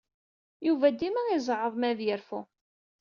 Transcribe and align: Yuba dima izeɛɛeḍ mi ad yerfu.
Yuba 0.67 0.87
dima 0.99 1.21
izeɛɛeḍ 1.35 1.73
mi 1.77 1.87
ad 1.91 1.99
yerfu. 2.05 2.41